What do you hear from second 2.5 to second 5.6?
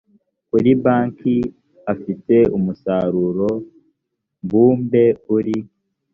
umusaruro mbumbe uri